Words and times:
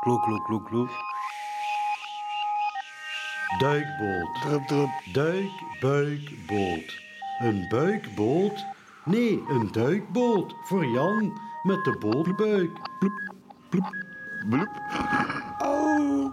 Kloek, 0.00 0.22
kloek, 0.22 0.44
kloek, 0.44 0.64
kloek. 0.64 0.90
Duikboot. 3.58 4.42
Drup, 4.42 4.66
drup. 4.66 4.90
Duik, 5.12 5.50
buik, 5.80 6.46
boot. 6.46 7.00
Een 7.38 7.68
buikboot? 7.68 8.66
Nee, 9.04 9.44
een 9.48 9.72
duikboot. 9.72 10.54
Voor 10.62 10.86
Jan 10.86 11.40
met 11.62 11.84
de 11.84 11.96
bootbuik. 11.98 12.70
Ploep, 12.98 13.34
ploep. 13.68 13.94
Bloep. 14.48 14.68
Au. 15.58 16.32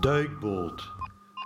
Duikboot. 0.00 0.92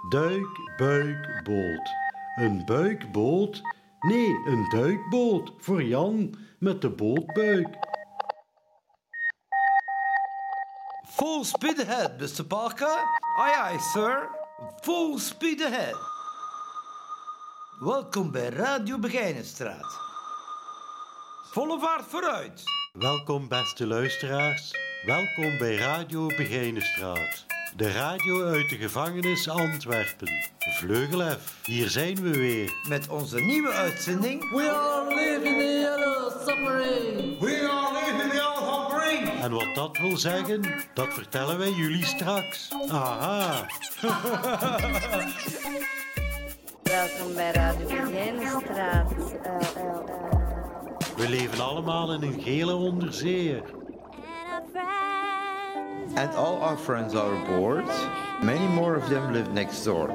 Duik, 0.09 0.47
buik, 0.77 1.41
boot. 1.45 1.91
Een 2.37 2.63
buikboot? 2.65 3.63
Nee, 4.01 4.41
een 4.47 4.69
duikboot. 4.69 5.53
Voor 5.59 5.83
Jan 5.83 6.35
met 6.59 6.81
de 6.81 6.91
bootbuik. 6.91 7.69
Full 11.07 11.45
speed 11.45 11.81
ahead, 11.81 12.21
Mr. 12.21 12.45
Parker. 12.45 12.99
Aye, 13.37 13.57
aye, 13.57 13.79
sir. 13.79 14.29
Full 14.81 15.19
speed 15.19 15.63
ahead. 15.63 15.97
Welkom 17.81 18.31
bij 18.31 18.49
Radio 18.49 18.99
Begijnenstraat. 18.99 20.01
Volle 21.51 21.79
vaart 21.79 22.05
vooruit. 22.09 22.63
Welkom 22.93 23.49
beste 23.49 23.87
luisteraars. 23.87 24.75
Welkom 25.07 25.59
bij 25.59 25.77
Radio 25.77 26.27
Begijnenstraat. 26.27 27.48
De 27.77 27.93
radio 27.93 28.45
uit 28.45 28.69
de 28.69 28.77
gevangenis 28.77 29.49
Antwerpen. 29.49 30.29
Vleugel 30.59 31.21
F, 31.21 31.55
hier 31.63 31.89
zijn 31.89 32.15
we 32.15 32.31
weer. 32.31 32.73
Met 32.89 33.09
onze 33.09 33.41
nieuwe 33.41 33.71
uitzending... 33.73 34.51
We 34.51 34.71
are 34.71 35.15
living 35.15 35.59
the 35.59 35.65
yellow 35.65 36.47
submarine. 36.47 37.37
We 37.41 37.69
are 37.71 37.93
leaving 37.93 38.33
the 38.33 38.47
old 38.47 38.91
submarine. 38.91 39.31
En 39.43 39.51
wat 39.51 39.75
dat 39.75 39.99
wil 39.99 40.17
zeggen, 40.17 40.63
dat 40.95 41.15
vertellen 41.15 41.59
wij 41.59 41.71
jullie 41.71 42.05
straks. 42.05 42.69
Aha. 42.89 43.67
Welkom 46.83 47.35
bij 47.35 47.53
Radio 47.53 47.87
Begijnenstraat. 47.87 49.13
Eh, 49.13 49.53
eh, 49.53 49.61
eh. 49.77 50.29
We 51.17 51.29
leven 51.29 51.61
allemaal 51.65 52.13
in 52.13 52.23
een 52.23 52.41
gele 52.41 52.75
onderzeeër. 52.75 53.63
And 56.15 56.35
all 56.35 56.57
our 56.61 56.77
friends 56.77 57.15
are 57.15 57.35
aboard. 57.45 57.85
Many 58.43 58.67
more 58.67 58.97
of 58.97 59.09
them 59.09 59.33
live 59.33 59.53
next 59.53 59.85
door. 59.85 60.11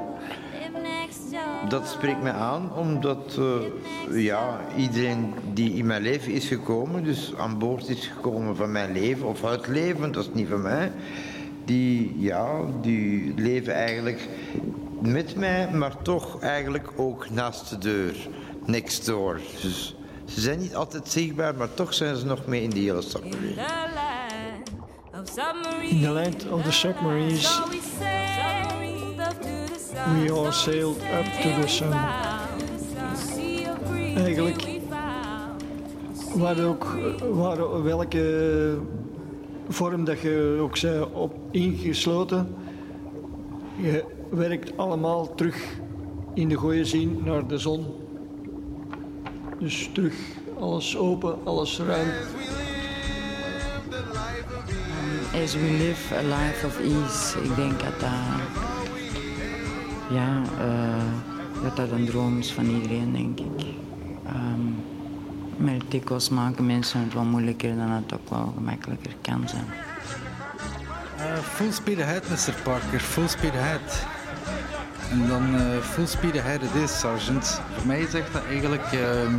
Dat 1.68 1.88
spreekt 1.88 2.22
mij 2.22 2.32
aan 2.32 2.74
omdat 2.74 3.38
eh, 3.38 4.22
ja, 4.24 4.60
iedereen 4.76 5.34
die 5.52 5.74
in 5.74 5.86
mijn 5.86 6.02
leven 6.02 6.32
is 6.32 6.46
gekomen, 6.46 7.04
dus 7.04 7.32
aan 7.36 7.58
boord 7.58 7.88
is 7.88 8.06
gekomen 8.06 8.56
van 8.56 8.72
mijn 8.72 8.92
leven 8.92 9.26
of 9.26 9.44
uit 9.44 9.66
leven, 9.66 10.12
dat 10.12 10.24
is 10.24 10.34
niet 10.34 10.48
van 10.48 10.62
mij, 10.62 10.92
die, 11.64 12.14
ja, 12.18 12.60
die 12.80 13.34
leven 13.36 13.74
eigenlijk 13.74 14.28
met 15.00 15.36
mij, 15.36 15.70
maar 15.72 16.02
toch 16.02 16.40
eigenlijk 16.40 16.88
ook 16.96 17.30
naast 17.30 17.70
de 17.70 17.78
deur, 17.78 18.14
next 18.64 19.06
door. 19.06 19.40
Dus 19.62 19.96
ze 20.24 20.40
zijn 20.40 20.58
niet 20.58 20.74
altijd 20.74 21.08
zichtbaar, 21.08 21.54
maar 21.54 21.74
toch 21.74 21.94
zijn 21.94 22.16
ze 22.16 22.26
nog 22.26 22.46
mee 22.46 22.62
in 22.62 22.70
die 22.70 22.88
hele 22.88 23.02
submarine. 23.02 23.54
In 25.36 26.00
the 26.00 26.12
land 26.12 26.46
of 26.52 26.62
the 26.62 26.70
submarines, 26.70 27.60
we 30.14 30.30
all 30.30 30.52
sailed 30.52 31.02
up 31.02 31.26
to 31.42 31.60
the 31.60 31.66
sun. 31.66 31.92
Eigenlijk, 34.16 34.80
waar 36.34 36.64
ook, 36.64 36.84
waar, 37.32 37.82
welke 37.82 38.78
vorm 39.68 40.04
dat 40.04 40.20
je 40.20 40.58
ook 40.60 40.76
zei, 40.76 41.04
op 41.12 41.34
ingesloten, 41.50 42.54
je 43.76 44.04
werkt 44.30 44.76
allemaal 44.76 45.34
terug 45.34 45.78
in 46.34 46.48
de 46.48 46.54
goede 46.54 46.84
zin 46.84 47.20
naar 47.24 47.46
de 47.46 47.58
zon. 47.58 47.86
Dus 49.58 49.90
terug, 49.92 50.14
alles 50.58 50.96
open, 50.96 51.38
alles 51.44 51.78
ruim. 51.78 52.08
As 55.42 55.54
we 55.54 55.60
live 55.60 56.14
a 56.14 56.22
life 56.22 56.66
of 56.66 56.80
ease, 56.80 57.42
ik 57.42 57.56
denk 57.56 57.80
dat 57.80 58.00
dat, 58.00 58.10
ja, 60.10 60.42
eh, 60.58 61.74
dat, 61.74 61.90
een 61.90 62.06
droom 62.06 62.38
is 62.38 62.52
van 62.52 62.66
iedereen, 62.66 63.12
denk 63.12 63.40
ik. 63.40 63.66
Ehm 64.26 64.92
maar 65.56 65.76
dikwijls 65.88 66.28
maken 66.28 66.66
mensen 66.66 67.00
het 67.00 67.14
wel 67.14 67.24
moeilijker 67.24 67.76
dan 67.76 67.90
het 67.90 68.14
ook 68.14 68.30
wel 68.30 68.52
gemakkelijker 68.56 69.14
kan 69.20 69.48
zijn. 69.48 69.64
Uh, 71.18 71.38
full 71.38 71.72
speed 71.72 72.00
ahead, 72.00 72.28
Mr. 72.28 72.54
Parker. 72.62 73.00
Full 73.00 73.28
speed 73.28 73.54
ahead. 73.54 74.06
En 75.10 75.28
dan 75.28 75.54
eh, 75.54 75.78
full 75.80 76.06
speed 76.06 76.38
ahead 76.38 76.62
it 76.62 76.74
is, 76.74 76.98
sergeant. 76.98 77.60
Voor 77.76 77.86
mij 77.86 78.06
zegt 78.06 78.32
dat 78.32 78.44
eigenlijk 78.44 78.92
ehm, 78.92 79.34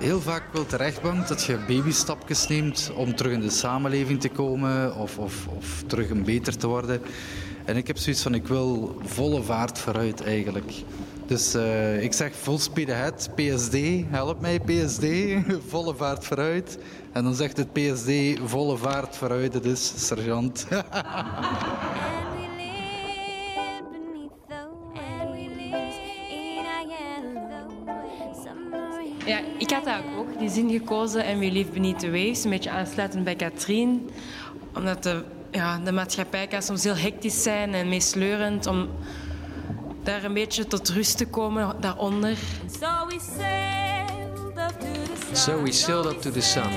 heel 0.00 0.20
vaak 0.20 0.42
wel 0.52 0.66
terechtbank 0.66 1.28
dat 1.28 1.44
je 1.44 1.58
babystapjes 1.68 2.48
neemt 2.48 2.92
om 2.94 3.14
terug 3.14 3.32
in 3.32 3.40
de 3.40 3.50
samenleving 3.50 4.20
te 4.20 4.28
komen 4.28 4.96
of, 4.96 5.18
of, 5.18 5.46
of 5.56 5.82
terug 5.86 6.10
een 6.10 6.24
beter 6.24 6.56
te 6.56 6.66
worden. 6.66 7.02
En 7.64 7.76
ik 7.76 7.86
heb 7.86 7.98
zoiets 7.98 8.22
van, 8.22 8.34
ik 8.34 8.46
wil 8.46 9.00
volle 9.04 9.42
vaart 9.42 9.78
vooruit 9.78 10.22
eigenlijk. 10.22 10.72
Dus 11.26 11.54
eh, 11.54 12.02
ik 12.02 12.12
zeg 12.12 12.32
full 12.34 12.58
speed 12.58 12.90
ahead, 12.90 13.30
PSD, 13.34 13.76
help 14.08 14.40
mij 14.40 14.60
PSD, 14.60 15.06
volle 15.70 15.94
vaart 15.94 16.24
vooruit. 16.24 16.78
En 17.12 17.24
dan 17.24 17.34
zegt 17.34 17.56
het 17.56 17.72
PSD, 17.72 18.38
volle 18.44 18.76
vaart 18.76 19.16
vooruit, 19.16 19.64
is 19.64 20.06
sergeant. 20.06 20.66
Ja, 29.26 29.40
ik 29.58 29.70
had 29.70 29.84
eigenlijk 29.86 30.18
ook 30.18 30.38
die 30.38 30.50
zin 30.50 30.70
gekozen 30.70 31.24
en 31.24 31.38
We 31.38 31.50
Live 31.50 31.70
Beneath 31.70 31.98
the 31.98 32.10
Waves, 32.10 32.44
een 32.44 32.50
beetje 32.50 32.70
aansluitend 32.70 33.24
bij 33.24 33.36
Katrien. 33.36 34.10
Omdat 34.74 35.02
de, 35.02 35.24
ja, 35.50 35.78
de 35.78 35.92
maatschappij 35.92 36.46
kan 36.46 36.62
soms 36.62 36.84
heel 36.84 36.96
hectisch 36.96 37.42
zijn 37.42 37.74
en 37.74 37.88
meesleurend 37.88 38.66
om 38.66 38.88
daar 40.02 40.24
een 40.24 40.34
beetje 40.34 40.66
tot 40.66 40.88
rust 40.88 41.16
te 41.16 41.26
komen 41.26 41.76
daaronder. 41.80 42.36
So 45.32 45.62
we 45.62 45.72
sailed 45.72 46.06
up 46.06 46.20
to 46.20 46.30
the 46.30 46.40
sun. 46.40 46.70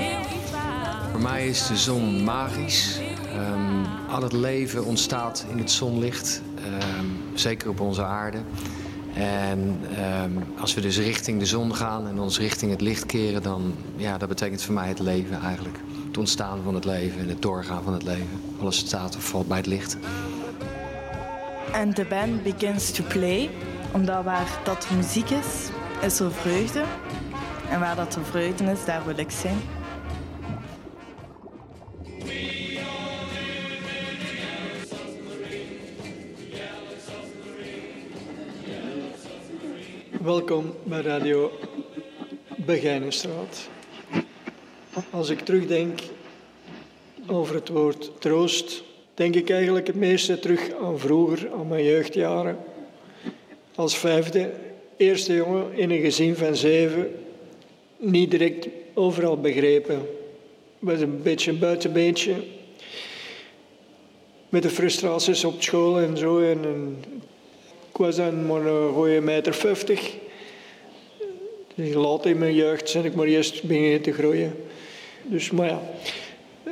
Voor 1.12 1.22
mij 1.22 1.48
is 1.48 1.68
de 1.68 1.78
zon 1.78 2.24
magisch. 2.24 3.00
Ehm, 3.34 3.86
al 4.10 4.22
het 4.22 4.34
leven 4.34 4.86
ontstaat 4.86 5.46
in 5.50 5.58
het 5.58 5.72
zonlicht, 5.72 6.42
ehm, 6.56 7.06
zeker 7.34 7.70
op 7.70 7.80
onze 7.80 8.04
aarde. 8.04 8.38
En 9.14 9.80
ehm, 9.98 10.32
als 10.60 10.74
we 10.74 10.82
dus 10.82 10.98
richting 10.98 11.40
de 11.40 11.46
zon 11.46 11.76
gaan 11.76 12.08
en 12.08 12.20
ons 12.20 12.40
richting 12.40 12.72
het 12.72 12.82
licht 12.82 13.06
keren, 13.06 13.44
dan 13.44 13.74
ja, 13.96 14.18
dat 14.18 14.30
betekent 14.30 14.62
voor 14.62 14.74
mij 14.74 14.88
het 14.88 15.00
leven 15.00 15.42
eigenlijk. 15.42 15.78
Het 16.08 16.18
ontstaan 16.18 16.60
van 16.64 16.76
het 16.76 16.86
leven 16.86 17.20
en 17.20 17.30
het 17.30 17.42
doorgaan 17.42 17.84
van 17.84 17.94
het 17.94 18.04
leven. 18.04 18.42
Alles 18.60 18.78
staat 18.78 19.16
of 19.16 19.24
valt 19.24 19.48
bij 19.48 19.58
het 19.58 19.66
licht. 19.66 19.98
En 21.72 21.94
de 21.94 22.06
band 22.06 22.44
begins 22.44 22.92
to 22.92 23.04
play, 23.08 23.50
omdat 23.92 24.24
waar 24.24 24.60
dat 24.64 24.88
muziek 24.96 25.30
is, 25.30 25.70
is 26.02 26.20
er 26.20 26.32
vreugde. 26.32 26.84
En 27.70 27.80
waar 27.80 27.96
dat 27.96 28.16
er 28.16 28.26
vreugde 28.26 28.64
is, 28.64 28.86
daar 28.86 29.06
wil 29.06 29.18
ik 29.18 29.32
zijn. 29.32 29.58
Welkom 40.24 40.74
bij 40.84 41.02
Radio 41.02 41.52
Begijnenstraat. 42.56 43.70
Als 45.10 45.30
ik 45.30 45.40
terugdenk 45.40 46.00
over 47.28 47.56
het 47.56 47.70
woord 47.70 48.12
troost, 48.20 48.84
denk 49.14 49.36
ik 49.36 49.50
eigenlijk 49.50 49.88
het 49.88 49.96
meeste 49.96 50.40
terug 50.40 50.72
aan 50.82 51.00
vroeger, 51.00 51.52
aan 51.54 51.68
mijn 51.68 51.84
jeugdjaren. 51.84 52.58
Als 53.76 53.98
vijfde, 53.98 54.52
eerste 54.98 55.34
jongen 55.34 55.74
in 55.74 55.92
een 55.92 56.02
gezin 56.02 56.36
van 56.36 56.56
zeven, 56.56 57.12
niet 57.98 58.32
direct 58.32 58.68
overal 58.94 59.40
begrepen. 59.40 60.08
Was 60.80 61.00
een 61.00 61.22
beetje 61.22 61.52
een 61.52 61.60
buitenbeentje. 61.60 62.34
Met 64.50 64.64
de 64.64 64.70
frustraties 64.70 65.44
op 65.44 65.62
school 65.62 66.00
en 66.00 66.18
zo. 66.18 66.40
En, 66.40 66.98
ik 67.94 68.00
was 68.00 68.16
dan 68.16 68.46
maar 68.46 68.66
een 68.66 68.94
goede 68.94 69.22
meter 69.22 69.54
vijftig. 69.54 70.12
Dus 71.76 71.94
laat 71.94 72.26
in 72.26 72.38
mijn 72.38 72.56
jeugd 72.56 72.94
ben 72.94 73.06
ik 73.06 73.16
maar 73.16 73.26
eerst 73.26 73.64
beginnen 73.64 74.02
te 74.02 74.14
groeien. 74.14 74.56
Dus, 75.24 75.52
maar 75.52 75.68
ja, 75.68 75.82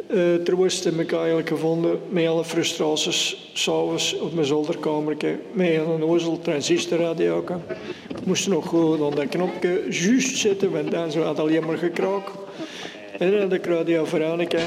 uh, 0.07 0.55
worst 0.55 0.83
heb 0.83 0.99
ik 0.99 1.11
eigenlijk 1.11 1.47
gevonden 1.47 1.99
met 2.09 2.27
alle 2.27 2.45
frustraties, 2.45 3.51
s'avonds 3.53 4.19
op 4.19 4.33
mijn 4.33 4.45
zolderkamertje, 4.45 5.37
met 5.51 5.67
een 5.67 6.03
ozel 6.03 6.39
transistorradio. 6.39 7.45
Ik 8.09 8.25
moest 8.25 8.47
nog 8.47 8.69
gewoon 8.69 9.03
aan 9.03 9.15
dat 9.15 9.29
knopje 9.29 9.85
juist 9.89 10.37
zetten, 10.37 10.71
want 10.71 10.91
dan 10.91 11.11
zou 11.11 11.27
het 11.27 11.39
alleen 11.39 11.65
maar 11.65 11.77
gekraak. 11.77 12.27
En 13.17 13.31
dan 13.31 13.39
had 13.39 13.53
ik 13.53 13.65
Radio 13.65 14.05
Veronica. 14.05 14.63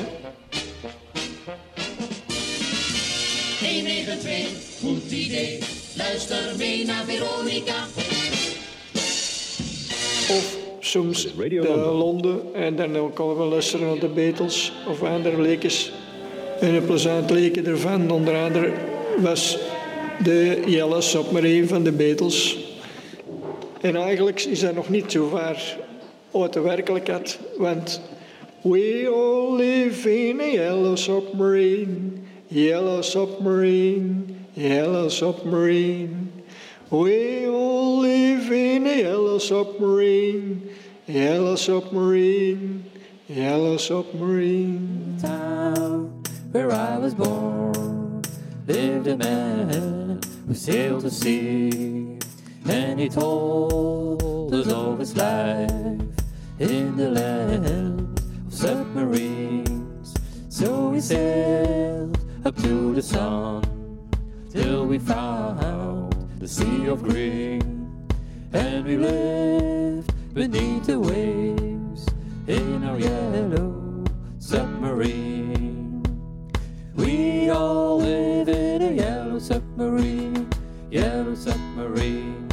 192, 3.61 4.81
goed 4.81 5.11
idee. 5.11 5.74
Luister 5.97 6.57
mee 6.59 6.85
naar 6.85 7.05
Veronica. 7.05 7.85
Of 10.29 10.57
soms 10.81 11.35
de 11.37 11.93
Londen 11.97 12.55
en 12.55 12.77
dan 12.77 13.13
konden 13.13 13.39
we 13.39 13.45
luisteren 13.45 13.87
naar 13.87 13.99
de 13.99 14.09
Beatles 14.09 14.73
of 14.89 15.03
andere 15.03 15.41
leekjes. 15.41 15.93
En 16.61 16.75
een 16.75 16.85
plezant 16.85 17.31
leekje 17.31 17.63
ervan, 17.63 18.11
onder 18.11 18.37
andere, 18.45 18.73
was 19.17 19.59
de 20.23 20.63
Yellow 20.67 21.03
Submarine 21.03 21.67
van 21.67 21.83
de 21.83 21.93
Beatles. 21.93 22.59
En 23.81 23.97
eigenlijk 23.97 24.41
is 24.41 24.61
dat 24.61 24.75
nog 24.75 24.89
niet 24.89 25.13
zo 25.13 25.29
ver 25.29 25.77
uit 26.33 26.53
de 26.53 26.61
werkelijkheid, 26.61 27.39
want 27.57 28.01
we 28.63 29.11
all 29.15 29.57
live 29.57 30.27
in 30.27 30.41
a 30.41 30.47
yellow 30.47 30.97
submarine, 30.97 32.24
yellow 32.55 33.03
submarine, 33.03 34.47
yellow 34.55 35.09
submarine. 35.09 36.31
We 36.89 37.49
all 37.49 37.99
live 37.99 38.53
in 38.53 38.87
a 38.87 39.03
yellow 39.03 39.39
submarine, 39.39 40.71
yellow 41.09 41.57
submarine, 41.57 42.89
yellow 43.27 43.77
submarine. 43.77 45.19
Town 45.21 46.23
where 46.53 46.71
I 46.71 46.97
was 46.97 47.15
born 47.15 48.23
lived 48.69 49.09
a 49.09 49.17
man 49.17 50.21
who 50.47 50.55
sailed 50.55 51.03
the 51.03 51.11
sea, 51.11 52.21
and 52.69 53.01
he 53.01 53.09
told 53.09 54.55
us 54.55 54.69
of 54.69 55.01
his 55.01 55.17
life 55.17 55.69
in 56.61 56.97
the 56.97 57.11
land 57.11 58.21
of 58.47 58.55
submarines. 58.55 60.15
So 60.49 60.91
we 60.91 61.01
sailed 61.01 62.14
up 62.45 62.55
to 62.57 62.95
the 62.95 63.01
sun 63.01 63.63
till 64.51 64.87
we 64.87 64.99
found 64.99 66.13
the 66.39 66.47
sea 66.47 66.87
of 66.87 67.03
green, 67.03 68.07
and 68.53 68.85
we 68.85 68.99
lived 68.99 70.13
beneath 70.35 70.85
the 70.85 71.01
waves 71.01 72.07
in 72.47 72.85
our 72.85 72.99
yellow 72.99 74.05
submarine. 74.39 76.03
We 76.95 77.49
all 77.49 77.99
live 77.99 78.51
in 78.51 78.83
a 78.83 78.93
yellow 78.93 79.39
submarine, 79.39 80.47
yellow 80.91 81.35
submarine, 81.35 82.44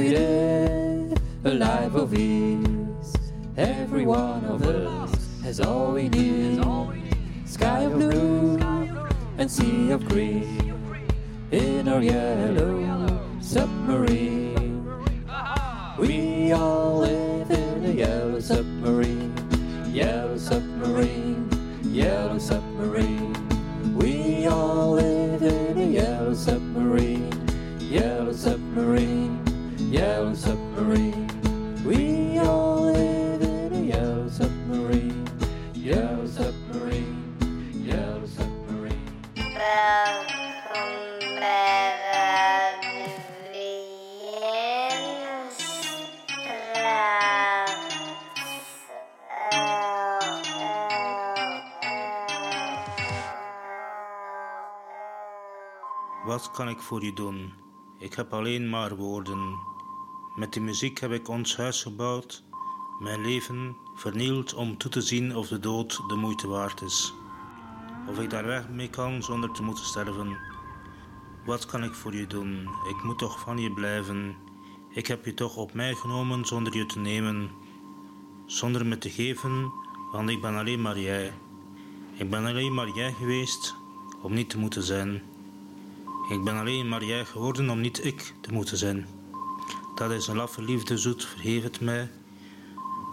We 0.00 0.08
live 0.16 1.12
a 1.44 1.50
life 1.50 1.94
of 1.94 2.14
ease, 2.14 3.14
every 3.58 4.06
one 4.06 4.46
of 4.46 4.62
us 4.66 5.12
has 5.42 5.60
all 5.60 5.92
we 5.92 6.08
need. 6.08 6.64
Sky 7.44 7.80
of 7.80 7.92
blue 7.92 8.56
and 9.36 9.50
sea 9.50 9.90
of 9.90 10.08
green 10.08 10.72
in 11.50 11.86
our 11.86 12.02
yellow 12.02 13.20
submarine. 13.42 14.90
We 15.98 16.52
all 16.52 17.00
live 17.00 17.50
in 17.50 17.84
a 17.84 17.92
yellow 17.92 18.40
submarine, 18.40 19.34
yellow 19.92 20.38
submarine, 20.38 21.46
yellow 21.84 22.38
submarine. 22.38 22.59
Wat 56.30 56.50
kan 56.50 56.68
ik 56.68 56.80
voor 56.80 57.04
u 57.04 57.12
doen? 57.12 57.52
Ik 57.98 58.14
heb 58.14 58.32
alleen 58.32 58.68
maar 58.68 58.96
woorden. 58.96 59.58
Met 60.34 60.52
de 60.52 60.60
muziek 60.60 61.00
heb 61.00 61.12
ik 61.12 61.28
ons 61.28 61.56
huis 61.56 61.82
gebouwd, 61.82 62.44
mijn 62.98 63.20
leven 63.20 63.76
vernield 63.94 64.54
om 64.54 64.78
toe 64.78 64.90
te 64.90 65.00
zien 65.00 65.36
of 65.36 65.48
de 65.48 65.58
dood 65.58 66.00
de 66.08 66.14
moeite 66.14 66.48
waard 66.48 66.82
is. 66.82 67.14
Of 68.08 68.18
ik 68.20 68.30
daar 68.30 68.46
weg 68.46 68.68
mee 68.68 68.90
kan 68.90 69.22
zonder 69.22 69.50
te 69.50 69.62
moeten 69.62 69.84
sterven. 69.84 70.38
Wat 71.44 71.66
kan 71.66 71.84
ik 71.84 71.94
voor 71.94 72.14
u 72.14 72.26
doen? 72.26 72.68
Ik 72.88 73.02
moet 73.02 73.18
toch 73.18 73.40
van 73.40 73.58
je 73.58 73.72
blijven. 73.72 74.36
Ik 74.90 75.06
heb 75.06 75.24
je 75.24 75.34
toch 75.34 75.56
op 75.56 75.74
mij 75.74 75.94
genomen 75.94 76.44
zonder 76.44 76.76
je 76.76 76.86
te 76.86 76.98
nemen, 76.98 77.50
zonder 78.46 78.86
me 78.86 78.98
te 78.98 79.10
geven, 79.10 79.72
want 80.12 80.30
ik 80.30 80.40
ben 80.40 80.56
alleen 80.56 80.82
maar 80.82 80.98
jij. 80.98 81.32
Ik 82.14 82.30
ben 82.30 82.44
alleen 82.44 82.74
maar 82.74 82.88
jij 82.88 83.12
geweest 83.12 83.74
om 84.22 84.32
niet 84.32 84.50
te 84.50 84.58
moeten 84.58 84.82
zijn. 84.82 85.29
Ik 86.30 86.44
ben 86.44 86.56
alleen 86.56 86.88
maar 86.88 87.04
jij 87.04 87.24
geworden 87.24 87.70
om 87.70 87.80
niet 87.80 88.04
ik 88.04 88.34
te 88.40 88.52
moeten 88.52 88.76
zijn. 88.76 89.06
Dat 89.94 90.10
is 90.10 90.26
een 90.26 90.36
laffe 90.36 90.62
liefde 90.62 90.98
zoet, 90.98 91.24
vergeef 91.24 91.62
het 91.62 91.80
mij. 91.80 92.10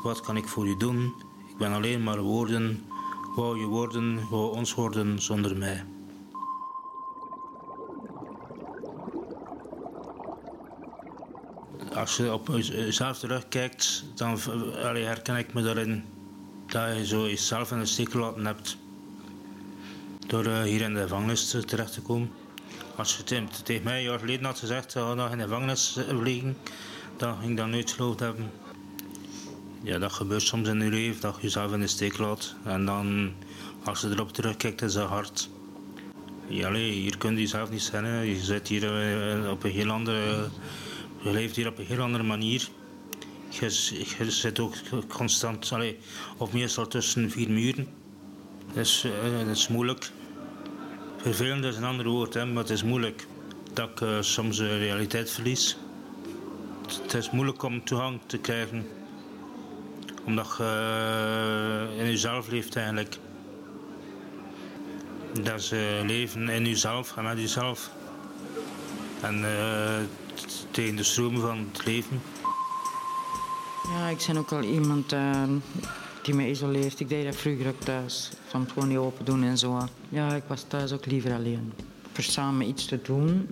Wat 0.04 0.22
kan 0.22 0.38
ik 0.38 0.48
voor 0.48 0.68
u 0.68 0.78
doen? 0.78 1.14
Ik 1.50 1.58
ben 1.58 1.72
alleen 1.72 2.04
maar 2.04 2.22
woorden. 2.22 2.86
Wou 3.36 3.60
je 3.60 3.66
worden, 3.66 4.30
wou 4.30 4.56
ons 4.56 4.74
worden 4.74 5.22
zonder 5.22 5.58
mij. 5.58 5.86
Als 11.94 12.18
je 12.18 12.34
op 12.34 12.48
jezelf 12.48 13.20
terugkijkt, 13.20 14.06
dan 14.16 14.38
herken 14.94 15.38
ik 15.38 15.54
me 15.54 15.62
daarin 15.62 16.04
dat 16.66 16.96
je 16.98 17.06
zo 17.06 17.22
jezelf 17.22 17.72
in 17.72 17.80
de 17.80 17.86
steek 17.86 18.12
gelaten 18.12 18.46
hebt. 18.46 18.78
Door 20.28 20.46
uh, 20.46 20.62
hier 20.62 20.82
in 20.82 20.94
de 20.94 21.02
gevangenis 21.02 21.56
terecht 21.66 21.94
te 21.94 22.02
komen. 22.02 22.32
Als 22.98 23.18
je 23.18 23.24
tegen, 23.64 23.84
mij 23.84 23.98
een 23.98 24.04
jaar 24.04 24.20
geleden 24.20 24.46
had 24.46 24.60
gezegd 24.60 24.94
dat 24.94 25.16
nog 25.16 25.32
in 25.32 25.38
de 25.38 25.44
gevangenis 25.44 26.00
vliegen, 26.20 26.58
dan 27.18 27.38
ging 27.38 27.52
ik 27.52 27.58
dat 27.58 27.68
nooit 27.68 27.92
geloofd 27.92 28.20
hebben. 28.20 28.52
Ja, 29.84 30.00
dat 30.00 30.12
gebeurt 30.12 30.42
soms 30.42 30.68
in 30.68 30.82
je 30.82 30.90
leven, 30.90 31.22
dat 31.22 31.36
je 31.36 31.42
jezelf 31.42 31.74
in 31.74 31.80
de 31.80 31.88
steek 31.88 32.18
laat. 32.18 32.56
En 32.64 32.86
dan, 32.86 33.34
als 33.84 34.02
je 34.02 34.10
erop 34.10 34.34
terugkijkt, 34.34 34.82
is 34.82 34.94
dat 34.94 35.08
hard. 35.08 35.50
Ja, 36.48 36.68
allee, 36.68 36.92
hier 36.92 37.18
kun 37.18 37.34
je 37.34 37.40
jezelf 37.40 37.70
niet 37.70 37.82
zijn. 37.82 38.28
Je 38.28 38.44
zit 38.44 38.68
hier 38.68 39.44
uh, 39.44 39.50
op 39.50 39.64
een 39.64 39.72
heel 39.72 39.90
andere... 39.90 40.48
Leeft 41.22 41.56
hier 41.56 41.68
op 41.68 41.78
een 41.78 41.86
heel 41.86 42.02
andere 42.02 42.24
manier. 42.24 42.68
Je, 43.50 43.70
zit 44.28 44.60
ook 44.60 44.74
constant, 45.08 45.72
allee, 45.72 45.98
of 46.38 46.54
meestal 46.54 46.88
tussen 46.88 47.32
vier 47.32 47.50
muren. 47.50 47.88
Dat 48.74 49.06
is 49.52 49.68
moeilijk. 49.68 50.12
Vervelend 51.18 51.64
is 51.64 51.78
een 51.78 51.84
ander 51.84 52.08
woord, 52.08 52.34
hè, 52.34 52.46
maar 52.46 52.64
het 52.64 52.72
is 52.72 52.84
moeilijk 52.84 53.28
dat 53.74 53.90
ik 53.90 54.02
uh, 54.02 54.18
soms 54.20 54.58
de 54.58 54.78
realiteit 54.78 55.32
verlies. 55.32 55.78
Het 57.02 57.14
is 57.14 57.32
moeilijk 57.32 57.64
om 57.64 57.84
toegang 57.84 58.20
te 58.26 58.38
krijgen 58.38 58.88
Omdat 60.26 60.56
je 60.58 61.90
eh, 61.94 62.00
in 62.00 62.06
jezelf 62.06 62.48
leeft 62.48 62.76
eigenlijk. 62.76 63.18
Dat 65.44 65.70
eh, 65.72 66.06
leven 66.06 66.50
in 66.50 66.66
jezelf 66.66 67.18
en 67.18 67.24
met 67.24 67.40
jezelf. 67.40 67.90
En 69.22 69.46
eh, 69.46 70.04
tegen 70.72 70.96
de 70.96 71.04
stroom 71.04 71.40
van 71.40 71.68
het 71.72 71.86
leven. 71.86 72.22
Ja, 73.90 74.08
ik 74.08 74.24
ben 74.28 74.38
ook 74.38 74.50
wel 74.50 74.64
iemand 74.64 75.12
eh, 75.12 75.44
die 76.28 76.36
me 76.36 76.50
isoleert. 76.50 77.00
Ik 77.00 77.10
deed 77.10 77.26
dat 77.26 77.36
vroeger 77.36 77.68
ook 77.68 77.80
thuis. 77.80 78.32
Van 78.48 78.62
het 78.62 78.72
gewoon 78.72 78.88
niet 78.88 78.98
open 78.98 79.26
doen 79.26 79.44
en 79.44 79.58
zo. 79.58 79.88
Ja, 80.10 80.34
ik 80.34 80.44
was 80.48 80.64
thuis 80.68 80.92
ook 80.92 81.06
liever 81.06 81.34
alleen. 81.34 81.74
Voor 82.12 82.24
samen 82.24 82.68
iets 82.68 82.86
te 82.86 83.02
doen, 83.02 83.50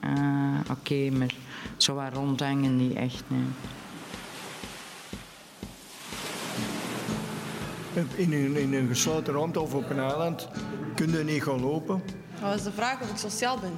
eh, 0.00 0.60
oké, 0.70 1.10
maar 1.10 1.34
zo 1.76 1.94
waar 1.94 2.12
rondhangen 2.12 2.76
niet 2.76 2.94
echt, 2.94 3.22
nee. 3.26 3.44
In 8.16 8.32
een, 8.32 8.56
in 8.56 8.74
een 8.74 8.88
gesloten 8.88 9.34
ruimte 9.34 9.60
of 9.60 9.74
op 9.74 9.90
een 9.90 9.98
eiland 9.98 10.48
kun 10.94 11.10
je 11.10 11.24
niet 11.24 11.42
gaan 11.42 11.60
lopen. 11.60 12.02
Dat 12.40 12.50
was 12.50 12.62
de 12.62 12.72
vraag 12.72 13.00
of 13.02 13.10
ik 13.10 13.16
sociaal 13.16 13.58
ben. 13.58 13.72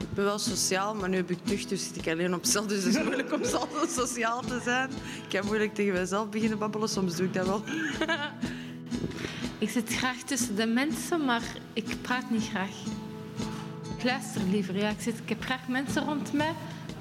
Ik 0.00 0.14
ben 0.14 0.24
wel 0.24 0.38
sociaal, 0.38 0.94
maar 0.94 1.08
nu 1.08 1.16
heb 1.16 1.30
ik 1.30 1.38
tucht, 1.44 1.68
dus 1.68 1.84
zit 1.84 1.96
ik 1.96 2.08
alleen 2.12 2.34
op 2.34 2.44
cel. 2.44 2.66
Dus 2.66 2.84
het 2.84 2.96
is 2.96 3.02
moeilijk 3.02 3.32
om 3.32 3.44
zo 3.44 3.68
sociaal 3.88 4.40
te 4.40 4.60
zijn. 4.64 4.90
Ik 4.90 5.28
kan 5.28 5.46
moeilijk 5.46 5.74
tegen 5.74 5.92
mezelf 5.92 6.28
beginnen 6.28 6.58
babbelen, 6.58 6.88
soms 6.88 7.16
doe 7.16 7.26
ik 7.26 7.34
dat 7.34 7.46
wel. 7.46 7.62
Ik 9.60 9.70
zit 9.70 9.94
graag 9.94 10.16
tussen 10.16 10.56
de 10.56 10.66
mensen, 10.66 11.24
maar 11.24 11.42
ik 11.72 11.96
praat 12.02 12.30
niet 12.30 12.48
graag. 12.48 12.70
Ik 13.96 14.04
luister 14.04 14.40
liever. 14.50 14.76
Ja. 14.76 14.88
Ik, 14.88 15.00
zit, 15.00 15.18
ik 15.18 15.28
heb 15.28 15.42
graag 15.42 15.68
mensen 15.68 16.04
rond 16.04 16.32
mij, 16.32 16.54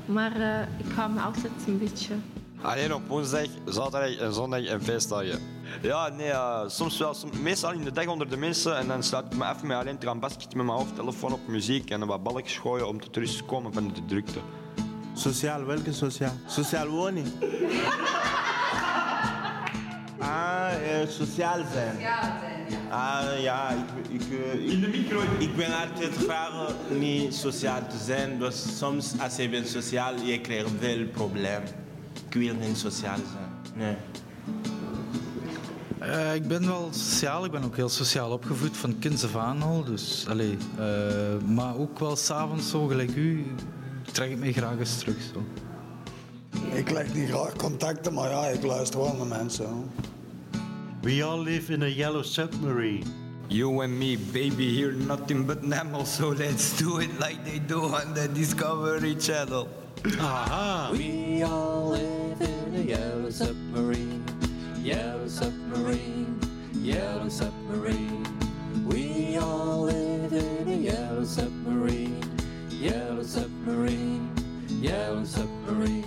maar 0.06 0.36
eh, 0.36 0.62
ik 0.86 0.92
hou 0.96 1.12
me 1.12 1.20
altijd 1.20 1.52
een 1.68 1.78
beetje... 1.78 2.14
Alleen 2.62 2.94
op 2.94 3.08
woensdag, 3.08 3.48
zaterdag 3.66 4.18
en 4.18 4.34
zondag 4.34 4.66
en 4.66 4.84
feestdagen. 4.84 5.40
Ja, 5.82 6.10
nee, 6.10 6.32
eh, 6.32 6.62
soms 6.68 6.98
wel. 6.98 7.14
Soms, 7.14 7.38
meestal 7.38 7.72
in 7.72 7.84
de 7.84 7.92
dag 7.92 8.08
onder 8.08 8.30
de 8.30 8.38
mensen 8.38 8.78
en 8.78 8.88
dan 8.88 9.04
sluit 9.04 9.26
ik 9.26 9.38
me 9.38 9.50
even 9.50 9.68
met 9.68 9.78
alleen 9.78 9.98
te 9.98 10.06
gaan 10.06 10.20
basketten 10.20 10.58
met 10.58 10.66
mijn 10.66 10.78
hoofdtelefoon 10.78 11.34
op 11.34 11.48
muziek 11.48 11.90
en 11.90 12.06
wat 12.06 12.24
balletjes 12.24 12.58
gooien 12.58 12.88
om 12.88 13.02
tot 13.02 13.16
rust 13.16 13.38
te 13.38 13.44
komen 13.44 13.74
van 13.74 13.88
de 13.94 14.06
drukte. 14.06 14.40
Sociaal, 15.14 15.66
welke 15.66 15.94
sociaal? 15.94 16.34
Sociaal 16.48 16.88
woning. 16.88 17.28
Ah, 20.18 20.74
eh, 20.74 21.08
sociaal 21.10 21.60
zijn. 21.74 21.98
Ah 22.90 23.42
ja, 23.42 23.70
ik, 23.70 24.22
ik, 24.22 24.22
eh, 24.22 24.72
In 24.72 24.82
de 24.82 24.88
micro. 24.88 25.22
Ik 25.38 25.56
ben 25.56 25.80
altijd 25.80 26.18
graag 26.18 26.52
niet 26.90 27.36
sociaal 27.36 27.88
te 27.88 27.98
zijn. 27.98 28.40
Dus 28.40 28.78
soms 28.78 29.14
als 29.20 29.36
je 29.36 29.50
bent 29.50 29.68
sociaal, 29.68 30.16
je 30.16 30.42
krijgt 30.42 30.70
veel 30.80 31.06
problemen. 31.06 31.70
Ik 32.28 32.34
wil 32.34 32.54
niet 32.54 32.78
sociaal 32.78 33.18
zijn. 33.18 33.50
Nee. 33.76 33.96
Eh, 36.10 36.36
ik 36.36 36.48
ben 36.48 36.68
wel 36.68 36.90
sociaal, 36.92 37.46
ik 37.46 37.52
ben 37.52 37.64
ook 37.64 37.76
heel 37.76 37.90
sociaal 37.90 38.32
opgevoed 38.32 38.78
van 38.78 39.00
kinds 39.00 39.24
af 39.24 39.36
aan 39.36 39.62
al. 39.62 39.84
Dus, 39.84 40.26
allee, 40.30 40.58
eh, 40.78 41.48
maar 41.48 41.78
ook 41.78 42.00
wel 42.00 42.16
s'avonds 42.16 42.70
zo, 42.70 42.88
gelijk 42.88 43.16
u, 43.16 43.46
trek 44.12 44.30
ik 44.30 44.40
mij 44.40 44.52
graag 44.52 44.80
eens 44.80 44.98
terug. 44.98 45.16
Zo. 45.34 45.44
Ik 46.76 46.90
leg 46.92 47.14
niet 47.14 47.30
graag 47.30 47.56
contacten, 47.56 48.14
maar 48.14 48.30
ja, 48.30 48.46
ik 48.46 48.64
luister 48.64 49.00
wel 49.00 49.16
naar 49.16 49.28
mensen. 49.28 49.66
hoor. 49.66 49.84
We 51.02 51.24
all 51.24 51.44
live 51.44 51.74
in 51.74 51.82
a 51.82 51.88
yellow 51.88 52.24
submarine. 52.24 53.06
You 53.48 53.84
and 53.84 53.98
me, 53.98 54.18
baby, 54.32 54.76
hear 54.76 54.94
nothing 54.94 55.46
but 55.46 55.62
mammals, 55.62 56.16
so 56.16 56.34
let's 56.38 56.78
do 56.78 57.00
it 57.00 57.10
like 57.20 57.38
they 57.44 57.62
do 57.68 57.82
on 57.82 58.14
the 58.14 58.30
Discovery 58.34 59.16
Channel. 59.20 59.68
Aha! 60.20 60.90
We 60.92 61.44
all 61.44 61.90
live 61.92 62.42
in 62.42 62.76
a 62.76 62.84
yellow 62.84 63.30
submarine, 63.32 64.19
yellow 64.90 65.28
submarine, 65.28 66.40
yellow 66.74 67.30
submarine. 67.30 68.26
We 68.88 69.38
all 69.38 69.82
live 69.84 70.34
in 70.34 70.68
a 70.68 70.78
yellow 70.78 71.26
submarine, 71.26 72.24
yellow 72.72 73.22
submarine, 73.22 74.32
yellow 74.82 75.24
submarine. 75.26 75.99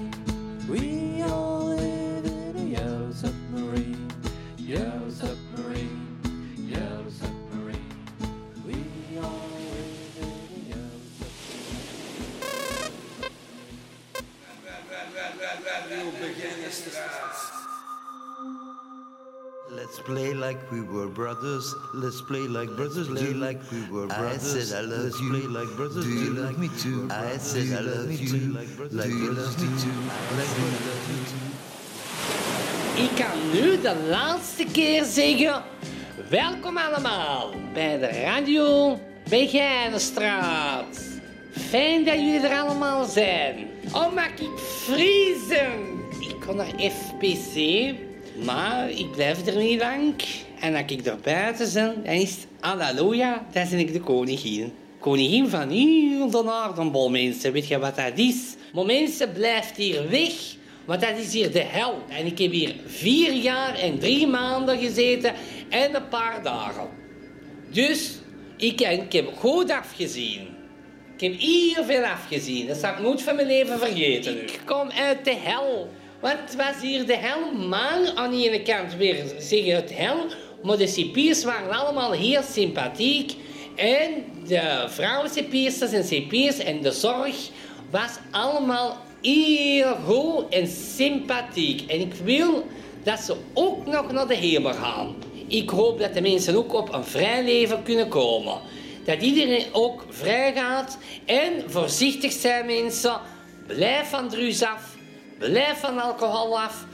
Like 20.52 20.71
we 20.71 20.80
were 20.82 21.09
brothers. 21.09 21.75
Let's 21.94 22.21
play 22.21 22.40
like 22.40 22.68
brothers. 22.76 23.09
Play 23.09 23.32
like 23.32 23.61
we 23.71 23.80
were 23.90 24.06
brothers. 24.06 24.54
I 24.54 24.61
said 24.61 24.85
I 24.85 24.87
love 24.87 25.04
Let's 25.04 25.21
you. 25.21 25.30
play 25.30 25.47
like 25.59 25.76
brothers. 25.76 26.04
Do 26.04 26.11
you 26.11 26.30
love 26.35 26.59
me 26.59 26.68
too? 26.78 27.09
I 27.11 27.38
said 27.38 27.73
I 27.73 27.80
love 27.80 28.12
you 28.12 28.28
too. 28.28 28.52
Like 28.90 29.09
Do 29.09 29.16
you 29.16 29.32
love 29.32 29.56
me 29.62 29.68
too? 29.82 29.99
Like. 30.37 30.52
Ik 32.97 33.11
kan 33.16 33.37
nu 33.52 33.80
de 33.80 34.06
laatste 34.09 34.64
keer 34.73 35.04
zeggen: 35.04 35.62
welkom 36.28 36.76
allemaal 36.76 37.54
bij 37.73 37.99
de 37.99 38.06
Radio 38.06 38.99
Begijnenstraat. 39.28 41.00
Fijn 41.50 42.04
dat 42.04 42.14
jullie 42.14 42.47
er 42.49 42.61
allemaal 42.61 43.04
zijn. 43.04 43.68
Oh, 43.92 44.14
mag 44.14 44.26
ik 44.26 44.59
vriezen? 44.59 46.00
Ik 46.21 46.37
kon 46.47 46.56
naar 46.56 46.75
FPC, 46.78 47.54
maar 48.35 48.91
ik 48.91 49.11
blijf 49.11 49.47
er 49.47 49.57
niet 49.57 49.81
lang. 49.81 50.15
En 50.61 50.75
als 50.75 50.85
ik 50.87 51.07
er 51.07 51.19
buiten 51.23 51.73
ben, 51.73 52.03
dan 52.05 52.15
is 52.15 52.31
het 52.31 52.47
halleluja, 52.61 53.47
dan 53.53 53.69
ben 53.71 53.79
ik 53.79 53.93
de 53.93 54.01
koningin. 54.01 54.73
Koningin 54.99 55.49
van 55.49 55.69
heel 55.69 56.31
de 56.31 56.51
aardenbol, 56.51 57.11
mensen. 57.11 57.53
Weet 57.53 57.69
je 57.69 57.79
wat 57.79 57.97
dat 57.97 58.12
is? 58.15 58.55
Maar 58.73 58.85
mensen, 58.85 59.33
blijft 59.33 59.77
hier 59.77 60.11
weg. 60.11 60.33
Want 60.85 61.01
dat 61.01 61.19
is 61.19 61.33
hier 61.33 61.53
de 61.53 61.62
hel. 61.62 62.03
En 62.09 62.27
ik 62.27 62.39
heb 62.39 62.51
hier 62.51 62.75
vier 62.87 63.33
jaar 63.33 63.75
en 63.75 63.99
drie 63.99 64.27
maanden 64.27 64.79
gezeten 64.79 65.35
en 65.69 65.95
een 65.95 66.09
paar 66.09 66.43
dagen. 66.43 66.89
Dus 67.71 68.19
ik, 68.57 68.81
ik 68.81 69.12
heb 69.12 69.37
goed 69.37 69.71
afgezien. 69.71 70.41
Ik 71.17 71.21
heb 71.21 71.41
heel 71.41 71.85
veel 71.85 72.05
afgezien. 72.05 72.67
Dat 72.67 72.77
zal 72.77 72.91
ik 72.93 72.99
nooit 72.99 73.23
van 73.23 73.35
mijn 73.35 73.47
leven 73.47 73.79
vergeten. 73.79 74.43
Ik 74.43 74.61
kom 74.65 74.91
uit 74.91 75.25
de 75.25 75.35
hel. 75.35 75.91
Want 76.23 76.55
was 76.57 76.83
hier 76.83 77.07
de 77.07 77.17
hel, 77.17 77.52
maar 77.52 78.12
aan 78.14 78.31
de 78.31 78.49
ene 78.49 78.62
kant 78.62 78.95
weer 78.95 79.25
zeggen 79.38 79.75
het 79.75 79.95
hel. 79.95 80.17
Maar 80.62 80.76
de 80.76 80.87
cipiers 80.87 81.45
waren 81.45 81.79
allemaal 81.79 82.12
heel 82.12 82.43
sympathiek. 82.43 83.37
En 83.76 84.11
de 84.47 84.85
vrouwencipiers 84.88 85.81
en 85.81 86.05
cipiers 86.05 86.59
en 86.59 86.83
de 86.83 86.93
zorg 86.93 87.49
was 87.91 88.11
allemaal 88.31 88.97
heel 89.23 89.95
goed 90.07 90.49
en 90.49 90.67
sympathiek. 90.69 91.91
En 91.91 92.00
ik 92.00 92.14
wil 92.14 92.67
dat 93.02 93.19
ze 93.21 93.37
ook 93.52 93.87
nog 93.87 94.12
naar 94.12 94.26
de 94.26 94.37
hemel 94.37 94.73
gaan. 94.73 95.14
Ik 95.47 95.71
hoop 95.71 96.00
dat 96.00 96.14
de 96.14 96.21
mensen 96.21 96.57
ook 96.57 96.75
op 96.75 96.95
een 96.95 97.05
vrij 97.05 97.45
leven 97.45 97.83
kunnen 97.83 98.09
komen. 98.09 98.61
Dat 99.05 99.23
iedereen 99.23 99.67
ook 99.73 100.05
vrij 100.09 100.52
gaat. 100.55 100.99
En 101.25 101.52
voorzichtig 101.67 102.33
zijn 102.33 102.67
mensen. 102.67 103.21
Blijf 103.67 104.09
van 104.09 104.29
drugs 104.29 104.62
af. 104.62 105.00
Blijf 105.51 105.81
van 105.81 105.99
alcohol 105.99 106.61
af. 106.61 106.85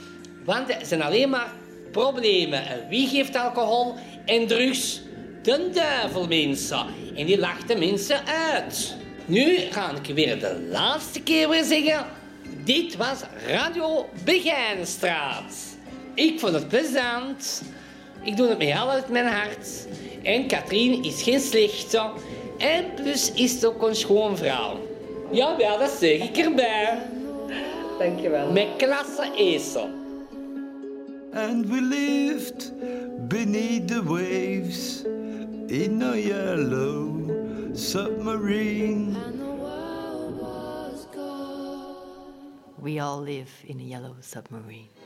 Want 0.45 0.69
er 0.69 0.85
zijn 0.85 1.01
alleen 1.01 1.29
maar 1.29 1.51
problemen. 1.91 2.65
En 2.65 2.85
wie 2.89 3.07
geeft 3.07 3.35
alcohol 3.35 3.93
en 4.25 4.47
drugs? 4.47 5.01
De 5.43 5.69
duivel, 5.73 6.27
mensen. 6.27 6.85
En 7.15 7.25
die 7.25 7.39
lacht 7.39 7.67
de 7.67 7.75
mensen 7.75 8.25
uit. 8.25 8.95
Nu 9.25 9.57
ga 9.57 9.91
ik 10.03 10.15
weer 10.15 10.39
de 10.39 10.67
laatste 10.69 11.21
keer 11.21 11.49
weer 11.49 11.63
zeggen. 11.63 12.05
Dit 12.63 12.95
was 12.95 13.19
Radio 13.47 14.09
Begijnenstraat. 14.23 15.53
Ik 16.13 16.39
vond 16.39 16.53
het 16.53 16.67
plezant. 16.67 17.63
Ik 18.23 18.37
doe 18.37 18.49
het 18.49 18.57
met 18.57 18.67
heel 18.67 18.89
uit 18.89 19.09
mijn 19.09 19.27
hart. 19.27 19.87
En 20.23 20.47
Katrien 20.47 21.03
is 21.03 21.21
geen 21.21 21.39
slechte. 21.39 22.09
En 22.57 22.85
plus 22.95 23.31
is 23.31 23.51
het 23.51 23.65
ook 23.65 23.81
een 23.81 23.95
schoon 23.95 24.37
vrouw. 24.37 24.87
Jawel, 25.31 25.79
dat 25.79 25.95
zeg 25.99 26.19
ik 26.19 26.37
erbij. 26.37 26.99
Dankjewel. 27.99 28.51
Met 28.51 28.77
klasse 28.77 29.31
esel. 29.35 29.89
And 31.33 31.69
we 31.69 31.81
lived 31.81 32.71
beneath 33.27 33.87
the 33.87 34.01
waves 34.01 35.03
in 35.67 36.01
a 36.01 36.15
yellow 36.15 37.75
submarine. 37.75 39.17
We 42.79 42.99
all 42.99 43.19
live 43.19 43.51
in 43.67 43.79
a 43.79 43.83
yellow 43.83 44.15
submarine. 44.21 44.98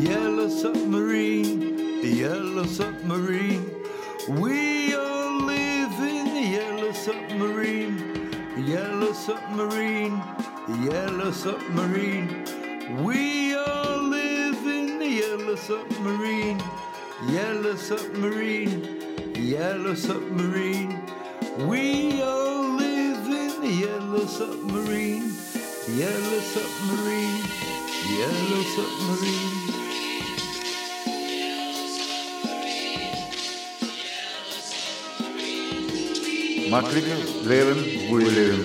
Yellow 0.00 0.48
submarine. 0.48 2.02
Yellow 2.02 2.64
submarine. 2.64 3.70
We 4.28 4.94
all 4.94 5.42
live 5.42 5.92
in 6.00 6.24
the 6.32 6.40
yellow 6.40 6.92
submarine. 6.92 8.32
Yellow 8.56 9.12
submarine. 9.12 10.22
Yellow 10.88 11.30
submarine. 11.32 12.46
We 13.04 13.54
all 13.54 14.00
live 14.04 14.66
in 14.66 15.00
the 15.00 15.06
yellow 15.06 15.56
submarine. 15.56 16.62
Yellow 17.28 17.76
submarine. 17.76 19.34
Yellow 19.36 19.94
submarine. 19.94 20.98
We 21.68 22.22
all 22.22 22.70
live 22.72 23.26
in 23.28 23.60
the 23.60 23.74
yellow 23.84 24.24
submarine. 24.24 25.30
Yellow 25.92 26.40
submarine. 26.56 27.44
Yellow 28.16 28.62
submarine. 28.62 29.59
Makkelijk 36.70 37.06
leven, 37.42 38.08
goede 38.08 38.30
leven. 38.30 38.64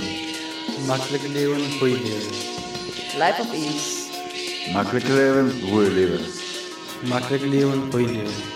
Makkelijk 0.88 1.24
leven, 1.24 1.72
goede 1.80 2.02
leven. 2.02 2.32
Life 3.18 3.42
of 3.42 3.54
ease. 3.54 4.72
Makkelijk 4.74 5.08
leven, 5.08 5.52
goede 5.70 5.92
leven. 5.92 6.20
Makkelijk 7.10 7.44
leven, 7.44 7.92
goede 7.92 8.12
leven. 8.12 8.54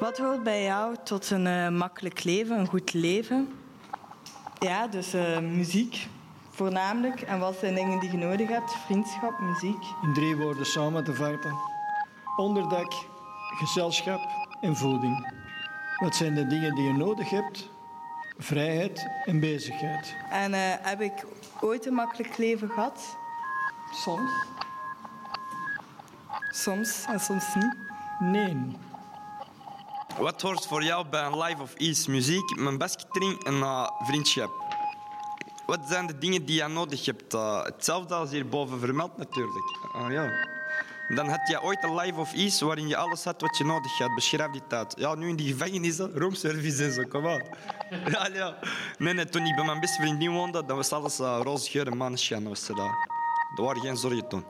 Wat 0.00 0.18
hoort 0.18 0.42
bij 0.42 0.62
jou 0.62 0.96
tot 1.04 1.30
een 1.30 1.46
eh, 1.46 1.68
makkelijk 1.68 2.24
leven, 2.24 2.58
een 2.58 2.66
goed 2.66 2.92
leven? 2.92 3.48
Ja, 4.58 4.86
dus 4.86 5.12
eh, 5.12 5.38
muziek 5.38 6.06
voornamelijk. 6.52 7.20
En 7.20 7.38
wat 7.38 7.56
zijn 7.56 7.74
dingen 7.74 7.98
die 7.98 8.10
je 8.10 8.16
nodig 8.16 8.48
hebt? 8.48 8.76
Vriendschap, 8.84 9.38
muziek. 9.40 9.82
In 10.02 10.12
drie 10.12 10.36
woorden 10.36 10.66
samen 10.66 11.04
te 11.04 11.14
vatten. 11.14 11.56
Onderdak, 12.36 12.92
gezelschap 13.58 14.20
en 14.60 14.76
voeding. 14.76 15.32
Wat 15.96 16.14
zijn 16.14 16.34
de 16.34 16.46
dingen 16.46 16.74
die 16.74 16.84
je 16.84 16.92
nodig 16.92 17.30
hebt? 17.30 17.70
Vrijheid 18.38 19.08
en 19.24 19.40
bezigheid. 19.40 20.16
En 20.30 20.54
eh, 20.54 20.60
heb 20.80 21.00
ik 21.00 21.26
ooit 21.60 21.86
een 21.86 21.94
makkelijk 21.94 22.36
leven 22.36 22.68
gehad? 22.68 23.16
Soms. 23.92 24.30
Soms 26.50 27.04
en 27.08 27.20
soms 27.20 27.54
niet. 27.54 27.76
Nee. 28.18 28.76
Wat 30.18 30.42
hoort 30.42 30.66
voor 30.66 30.82
jou 30.82 31.08
bij 31.08 31.24
een 31.24 31.38
life 31.38 31.62
of 31.62 31.74
ease? 31.74 32.10
Muziek, 32.10 32.56
mijn 32.56 32.78
basketring 32.78 33.44
en 33.44 33.54
uh, 33.54 33.88
vriendschap. 34.02 34.71
Wat 35.66 35.80
zijn 35.88 36.06
de 36.06 36.18
dingen 36.18 36.44
die 36.44 36.56
je 36.62 36.68
nodig 36.68 37.04
hebt? 37.04 37.34
Uh, 37.34 37.62
hetzelfde 37.64 38.14
als 38.14 38.30
hierboven 38.30 38.80
vermeld 38.80 39.16
natuurlijk. 39.16 39.78
Ah, 39.92 40.12
ja. 40.12 40.50
Dan 41.08 41.28
had 41.28 41.48
je 41.48 41.62
ooit 41.62 41.82
een 41.82 41.94
life 41.94 42.20
of 42.20 42.32
ease 42.32 42.64
waarin 42.64 42.88
je 42.88 42.96
alles 42.96 43.24
had 43.24 43.40
wat 43.40 43.58
je 43.58 43.64
nodig 43.64 43.98
had. 43.98 44.14
Beschrijf 44.14 44.50
die 44.50 44.66
tijd. 44.66 44.94
Ja, 44.98 45.14
nu 45.14 45.28
in 45.28 45.36
die 45.36 45.52
gevangenissen, 45.52 46.12
roomservice 46.14 46.84
en 46.84 46.92
zo, 46.92 47.02
kom 47.08 47.26
aan. 47.26 47.42
Ja, 48.12 48.28
ja. 48.32 48.58
Nee, 48.98 49.14
nee, 49.14 49.24
toen 49.24 49.46
ik 49.46 49.54
bij 49.54 49.64
mijn 49.64 49.80
beste 49.80 50.02
vriendin 50.02 50.30
woonde, 50.30 50.64
dan 50.66 50.76
was 50.76 50.92
alles 50.92 51.20
uh, 51.20 51.40
roze 51.42 51.70
geur 51.70 51.86
en 51.86 51.96
maneschijn. 51.96 52.48
Was 52.48 52.68
er, 52.68 52.76
uh, 52.76 52.84
er 53.56 53.62
waren 53.62 53.80
geen 53.82 53.96
zorgen 53.96 54.28
toen. 54.28 54.44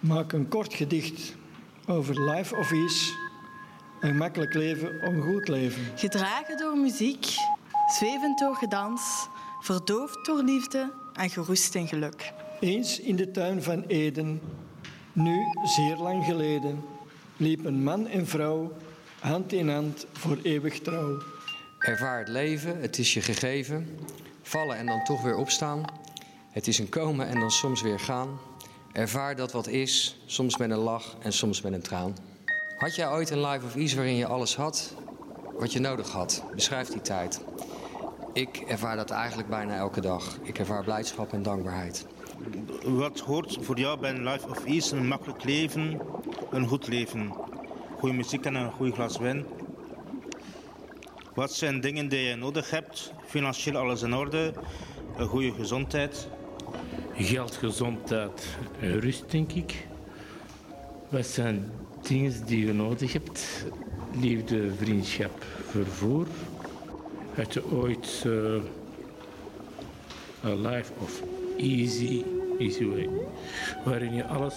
Maak 0.00 0.32
een 0.32 0.48
kort 0.48 0.74
gedicht 0.74 1.34
over 1.86 2.30
life 2.30 2.56
of 2.56 2.72
ease. 2.72 3.12
Een 4.00 4.16
makkelijk 4.16 4.54
leven, 4.54 5.06
een 5.06 5.22
goed 5.22 5.48
leven. 5.48 5.82
Gedragen 5.94 6.56
door 6.56 6.76
muziek, 6.76 7.26
zwevend 7.98 8.38
door 8.38 8.56
gedans, 8.56 9.28
verdoofd 9.60 10.26
door 10.26 10.42
liefde 10.42 10.92
en 11.12 11.30
gerust 11.30 11.74
in 11.74 11.88
geluk. 11.88 12.32
Eens 12.60 13.00
in 13.00 13.16
de 13.16 13.30
tuin 13.30 13.62
van 13.62 13.82
Eden, 13.82 14.40
nu 15.12 15.38
zeer 15.64 15.96
lang 15.96 16.24
geleden, 16.24 16.84
liepen 17.36 17.82
man 17.82 18.06
en 18.06 18.26
vrouw 18.26 18.72
hand 19.18 19.52
in 19.52 19.68
hand 19.68 20.06
voor 20.12 20.38
eeuwig 20.42 20.80
trouw. 20.80 21.22
Ervaar 21.78 22.18
het 22.18 22.28
leven, 22.28 22.80
het 22.80 22.98
is 22.98 23.14
je 23.14 23.20
gegeven. 23.20 23.98
Vallen 24.42 24.76
en 24.76 24.86
dan 24.86 25.04
toch 25.04 25.22
weer 25.22 25.36
opstaan. 25.36 25.84
Het 26.50 26.66
is 26.66 26.78
een 26.78 26.88
komen 26.88 27.26
en 27.26 27.40
dan 27.40 27.50
soms 27.50 27.82
weer 27.82 28.00
gaan. 28.00 28.38
Ervaar 28.92 29.36
dat 29.36 29.52
wat 29.52 29.66
is, 29.66 30.20
soms 30.26 30.56
met 30.56 30.70
een 30.70 30.78
lach 30.78 31.16
en 31.22 31.32
soms 31.32 31.60
met 31.60 31.72
een 31.72 31.82
traan. 31.82 32.16
Had 32.78 32.94
jij 32.94 33.08
ooit 33.08 33.30
een 33.30 33.46
life 33.46 33.66
of 33.66 33.76
ease 33.76 33.96
waarin 33.96 34.16
je 34.16 34.26
alles 34.26 34.56
had 34.56 34.94
wat 35.58 35.72
je 35.72 35.78
nodig 35.78 36.10
had? 36.10 36.42
Beschrijf 36.54 36.88
die 36.88 37.00
tijd. 37.00 37.40
Ik 38.32 38.56
ervaar 38.56 38.96
dat 38.96 39.10
eigenlijk 39.10 39.48
bijna 39.48 39.76
elke 39.76 40.00
dag. 40.00 40.38
Ik 40.42 40.58
ervaar 40.58 40.84
blijdschap 40.84 41.32
en 41.32 41.42
dankbaarheid. 41.42 42.06
Wat 42.84 43.20
hoort 43.20 43.58
voor 43.60 43.78
jou 43.78 44.00
bij 44.00 44.10
een 44.10 44.24
life 44.24 44.48
of 44.48 44.64
ease? 44.64 44.96
Een 44.96 45.06
makkelijk 45.06 45.44
leven, 45.44 46.00
een 46.50 46.66
goed 46.66 46.88
leven. 46.88 47.32
Goede 47.98 48.14
muziek 48.14 48.44
en 48.44 48.54
een 48.54 48.72
goed 48.72 48.94
glas 48.94 49.18
wijn. 49.18 49.44
Wat 51.34 51.52
zijn 51.52 51.80
dingen 51.80 52.08
die 52.08 52.20
je 52.20 52.36
nodig 52.36 52.70
hebt? 52.70 53.12
Financieel 53.26 53.76
alles 53.76 54.02
in 54.02 54.14
orde, 54.14 54.52
een 55.16 55.26
goede 55.26 55.52
gezondheid. 55.52 56.28
Geld, 57.14 57.56
gezondheid 57.56 58.46
en 58.80 59.00
rust, 59.00 59.30
denk 59.30 59.52
ik. 59.52 59.86
Wat 61.08 61.26
zijn 61.26 61.72
dingen 62.02 62.46
die 62.46 62.66
je 62.66 62.72
nodig 62.72 63.12
hebt? 63.12 63.66
Liefde, 64.20 64.74
vriendschap, 64.74 65.44
vervoer. 65.70 66.26
Had 67.38 67.52
je 67.52 67.70
ooit 67.70 68.24
uh, 68.26 68.54
a 70.44 70.54
life 70.54 70.92
of 70.98 71.22
easy, 71.56 72.24
easy 72.58 72.84
way, 72.84 73.08
waarin 73.84 74.14
je 74.14 74.24
alles 74.24 74.54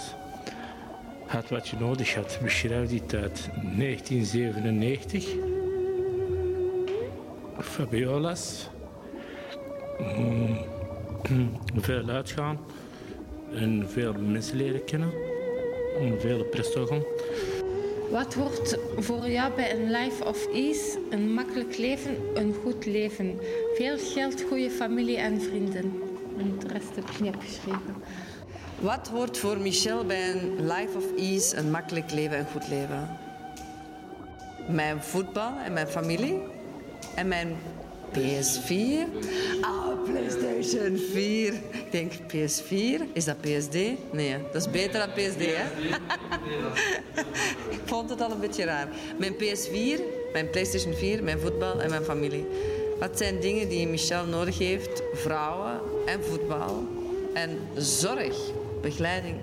had 1.26 1.50
wat 1.50 1.68
je 1.68 1.76
nodig 1.80 2.16
had. 2.16 2.40
Beschrijf 2.44 2.90
die 2.90 3.06
tijd. 3.06 3.50
1997. 3.78 5.26
Fabiola's. 7.60 8.70
Mm, 10.18 10.58
veel 11.76 12.10
uitgaan 12.10 12.60
en 13.54 13.90
veel 13.90 14.14
mensen 14.14 14.58
leren 14.58 14.84
kennen. 14.84 15.12
En 16.00 16.22
veel 16.22 16.44
presto 16.44 16.86
gaan. 16.86 17.04
Wat 18.12 18.34
hoort 18.34 18.78
voor 18.98 19.30
jou 19.30 19.54
bij 19.54 19.76
een 19.76 19.92
life 19.92 20.26
of 20.26 20.48
ease, 20.54 21.00
een 21.10 21.34
makkelijk 21.34 21.78
leven, 21.78 22.18
een 22.34 22.56
goed 22.64 22.86
leven? 22.86 23.40
Veel 23.76 23.98
geld, 23.98 24.42
goede 24.42 24.70
familie 24.70 25.18
en 25.18 25.42
vrienden. 25.42 26.02
En 26.38 26.60
de 26.60 26.68
rest 26.68 26.96
heb 26.96 27.10
ik 27.10 27.20
niet 27.20 27.36
opgeschreven. 27.36 27.96
Wat 28.80 29.08
hoort 29.08 29.38
voor 29.38 29.58
Michel 29.58 30.06
bij 30.06 30.32
een 30.32 30.68
life 30.68 30.98
of 30.98 31.18
ease, 31.18 31.58
een 31.58 31.72
makkelijk 31.72 32.12
leven 32.12 32.38
en 32.38 32.48
goed 32.52 32.68
leven? 32.68 33.18
Mijn 34.68 35.04
voetbal 35.04 35.54
en 35.66 35.74
mijn 35.74 35.88
familie. 35.88 36.40
En 37.16 37.28
mijn 37.28 37.56
PS4. 38.14 39.08
Ah, 39.62 40.04
PlayStation 40.04 40.98
4. 40.98 41.54
Ik 41.54 41.92
denk 41.92 42.12
PS4. 42.14 43.14
Is 43.14 43.26
dat 43.26 43.42
PSD? 43.42 43.76
Nee, 44.12 44.36
dat 44.52 44.66
is 44.66 44.72
beter 44.72 45.00
dan 45.00 45.10
PSD, 45.10 45.46
hè? 45.46 45.64
Ik 47.70 47.82
vond 47.86 48.10
het 48.10 48.22
al 48.22 48.32
een 48.32 48.40
beetje 48.40 48.64
raar. 48.64 48.88
Mijn 49.18 49.34
PS4, 49.34 50.02
mijn 50.34 50.50
PlayStation 50.50 50.94
4, 50.94 51.24
mijn 51.24 51.40
voetbal 51.40 51.82
en 51.82 51.90
mijn 51.90 52.04
familie. 52.04 52.48
Wat 53.00 53.18
zijn 53.18 53.40
dingen 53.40 53.70
die 53.70 53.88
Michel 53.88 54.26
nodig 54.26 54.58
heeft? 54.58 55.04
Vrouwen 55.14 55.80
en 56.06 56.24
voetbal. 56.24 56.88
En 57.34 57.60
zorg, 57.76 58.36
begeleiding. 58.82 59.36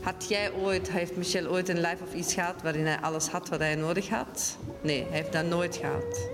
Had 0.00 0.28
jij 0.28 0.52
ooit, 0.52 0.90
heeft 0.90 1.16
Michel 1.16 1.46
ooit 1.46 1.68
een 1.68 1.80
life 1.80 2.04
of 2.08 2.14
iets 2.14 2.34
gehad 2.34 2.62
waarin 2.62 2.86
hij 2.86 2.98
alles 3.00 3.26
had 3.26 3.48
wat 3.48 3.58
hij 3.58 3.74
nodig 3.74 4.08
had? 4.08 4.56
Nee, 4.80 5.06
hij 5.08 5.18
heeft 5.18 5.32
dat 5.32 5.44
nooit 5.44 5.76
gehad. 5.76 6.28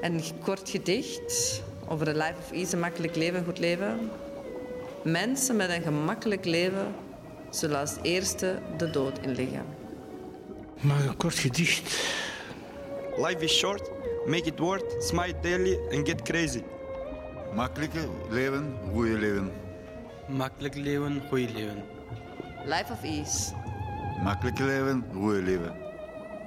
Een 0.00 0.22
kort 0.42 0.70
gedicht 0.70 1.62
over 1.88 2.08
een 2.08 2.16
life 2.16 2.34
of 2.38 2.52
ease, 2.52 2.74
een 2.74 2.80
makkelijk 2.80 3.16
leven, 3.16 3.44
goed 3.44 3.58
leven. 3.58 4.10
Mensen 5.04 5.56
met 5.56 5.70
een 5.70 5.82
gemakkelijk 5.82 6.44
leven 6.44 6.94
zullen 7.50 7.78
als 7.78 7.96
eerste 8.02 8.58
de 8.76 8.90
dood 8.90 9.18
inliggen. 9.18 9.64
Maar 10.80 11.04
een 11.04 11.16
kort 11.16 11.38
gedicht. 11.38 12.16
Life 13.16 13.38
is 13.38 13.56
short, 13.56 13.90
make 14.26 14.44
it 14.44 14.58
worth, 14.58 15.02
smile 15.04 15.34
daily 15.42 15.78
and 15.92 16.08
get 16.08 16.22
crazy. 16.22 16.62
Makkelijke 17.54 18.08
leven, 18.30 18.74
goede 18.92 19.18
leven. 19.18 19.52
Makkelijk 20.28 20.74
leven, 20.74 21.22
goede 21.28 21.52
leven. 21.52 21.82
Life 22.64 22.92
of 22.92 23.02
ease. 23.02 23.52
Makkelijk 24.22 24.58
leven, 24.58 25.04
goede 25.12 25.42
leven. 25.42 25.76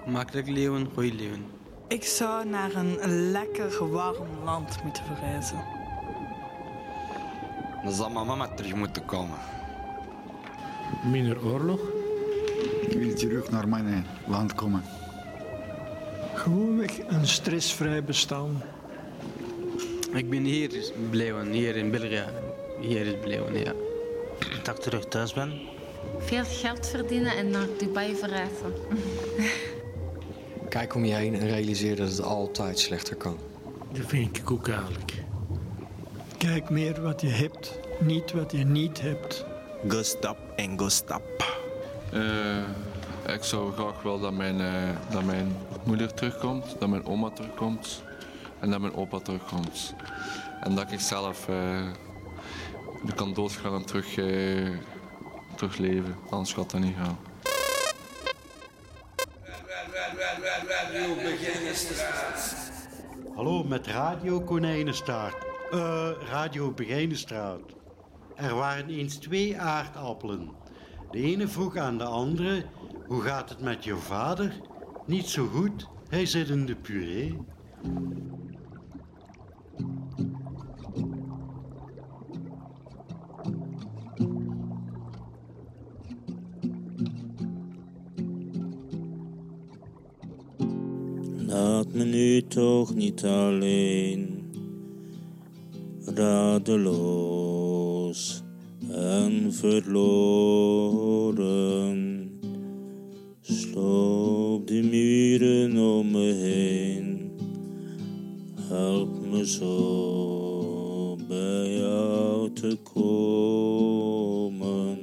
Makkelijk 0.06 0.48
leven, 0.48 0.90
goede 0.94 1.14
leven. 1.14 1.61
Ik 1.92 2.04
zou 2.04 2.46
naar 2.46 2.76
een 2.76 3.32
lekker 3.32 3.90
warm 3.90 4.28
land 4.44 4.84
moeten 4.84 5.04
verreizen. 5.04 5.64
Dan 7.84 7.94
zal 7.94 8.10
mijn 8.10 8.26
mama 8.26 8.48
terug 8.48 8.76
moeten 8.76 9.06
komen. 9.06 9.38
Minder 11.12 11.46
oorlog? 11.46 11.80
Ik 12.82 12.98
wil 12.98 13.16
terug 13.16 13.50
naar 13.50 13.68
mijn 13.68 14.06
land 14.28 14.56
komen. 14.56 14.84
Gewoonweg 16.34 16.98
een 17.08 17.28
stressvrij 17.28 18.04
bestaan. 18.04 18.62
Ik 20.14 20.30
ben 20.30 20.44
hier 20.44 20.92
blijven, 21.10 21.52
hier 21.52 21.76
in 21.76 21.92
België. 21.92 22.26
Hier 22.80 23.06
is 23.06 23.20
blijven, 23.22 23.60
ja. 23.60 23.74
Dat 24.64 24.76
ik 24.76 24.82
terug 24.84 25.06
thuis 25.06 25.34
ben. 25.34 25.62
Veel 26.18 26.44
geld 26.46 26.88
verdienen 26.88 27.36
en 27.36 27.50
naar 27.50 27.68
Dubai 27.78 28.16
verreizen. 28.16 28.74
Kijk 30.72 30.96
om 30.96 31.06
je 31.06 31.14
heen 31.14 31.36
en 31.36 31.48
realiseer 31.48 31.96
dat 31.96 32.10
het 32.10 32.22
altijd 32.22 32.80
slechter 32.80 33.16
kan. 33.16 33.38
Dat 33.92 34.06
vind 34.06 34.38
ik 34.38 34.52
ook 34.52 34.68
eigenlijk. 34.68 35.24
Kijk 36.38 36.70
meer 36.70 37.02
wat 37.02 37.22
je 37.22 37.28
hebt, 37.28 37.80
niet 38.00 38.32
wat 38.32 38.52
je 38.52 38.64
niet 38.64 39.02
hebt. 39.02 39.46
Go 39.88 40.04
stop 40.04 40.38
en 40.56 40.80
go 40.80 40.90
stop. 40.90 41.60
Eh, 42.12 43.34
ik 43.36 43.44
zou 43.44 43.74
graag 43.74 44.02
wel 44.02 44.20
dat 44.20 44.34
mijn, 44.34 44.62
eh, 44.62 44.90
dat 45.12 45.24
mijn 45.24 45.56
moeder 45.84 46.14
terugkomt, 46.14 46.76
dat 46.80 46.90
mijn 46.90 47.06
oma 47.06 47.30
terugkomt 47.30 48.04
en 48.60 48.70
dat 48.70 48.80
mijn 48.80 48.96
opa 48.96 49.20
terugkomt. 49.20 49.94
En 50.62 50.76
dat 50.76 50.92
ik 50.92 51.00
zelf 51.00 51.48
eh, 51.48 51.88
kan 53.16 53.34
doodgaan 53.34 53.74
en 53.74 53.86
terug, 53.86 54.18
eh, 54.18 54.70
terug 55.56 55.78
leven. 55.78 56.16
Anders 56.30 56.54
gaat 56.54 56.72
dat 56.72 56.82
niet 56.82 56.96
gaan. 56.96 57.18
Hallo 63.36 63.64
met 63.64 63.88
Radio 63.88 64.42
Konijnenstaart. 64.42 65.36
Eh, 65.72 66.10
Radio 66.30 66.72
Begijnenstraat. 66.72 67.60
Er 68.36 68.56
waren 68.56 68.90
eens 68.90 69.16
twee 69.16 69.60
aardappelen. 69.60 70.50
De 71.12 71.18
ene 71.22 71.48
vroeg 71.48 71.78
aan 71.78 71.98
de 71.98 72.04
andere: 72.04 72.66
Hoe 73.08 73.22
gaat 73.22 73.50
het 73.50 73.62
met 73.62 73.84
je 73.84 73.96
vader? 73.96 74.62
Niet 75.06 75.30
zo 75.30 75.48
goed, 75.48 75.88
hij 76.10 76.26
zit 76.26 76.50
in 76.50 76.66
de 76.66 76.76
puree. 76.76 77.38
Nu 92.04 92.42
toch 92.42 92.96
niet 92.96 93.24
alleen, 93.24 94.40
radeloos 96.06 97.22
en 98.92 99.54
verloren. 99.54 100.30
Sloop 103.42 104.68
de 104.68 104.84
muren 104.84 105.78
om 105.78 106.12
me 106.12 106.34
heen, 106.34 107.32
help 108.60 109.26
me 109.32 109.48
zo 109.48 111.16
bij 111.28 111.78
jou 111.78 112.52
te 112.54 112.78
komen. 112.94 115.00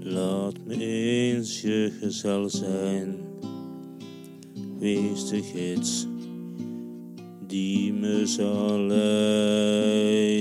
Laat 0.00 0.54
me 0.66 0.76
eens 0.76 1.60
je 1.60 1.92
gezel 2.00 2.50
zijn 2.50 3.19
wees 4.80 5.28
de 5.28 5.42
gids 5.42 6.06
die 7.46 7.92
me 7.92 8.26
zal 8.26 8.78
leiden. 8.78 10.34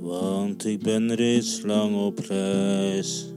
Want 0.00 0.64
ik 0.64 0.82
ben 0.82 1.14
reeds 1.14 1.62
lang 1.64 1.96
op 1.96 2.18
reis 2.18 3.34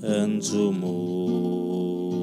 en 0.00 0.42
zo 0.42 0.72
moe. 0.72 2.18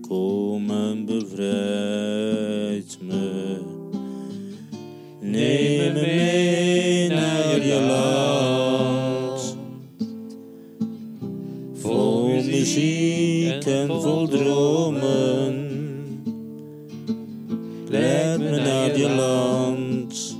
Kom 0.00 0.70
en 0.70 1.04
bevrijd 1.04 2.98
me. 3.00 3.58
Neem 5.20 5.92
me 5.94 6.00
mee 6.00 6.97
je 18.96 19.08
land. 19.08 20.36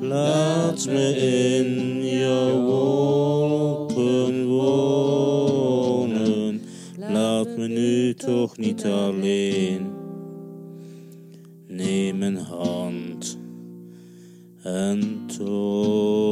Laat 0.00 0.86
me 0.86 1.16
in 1.16 2.04
jouw 2.06 2.60
wolken 2.64 4.46
wonen. 4.46 5.66
Laat 6.98 7.56
me 7.56 7.68
nu 7.68 8.14
toch 8.14 8.56
niet 8.56 8.84
alleen. 8.84 9.86
Neem 11.68 12.18
mijn 12.18 12.36
hand 12.36 13.38
en 14.62 15.26
toon 15.38 16.28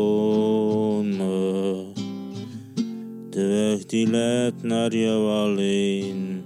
me 1.16 1.92
de 3.31 3.46
weg 3.46 3.85
die 3.87 4.11
leidt 4.11 4.62
naar 4.62 4.94
jou 4.96 5.29
alleen. 5.29 6.42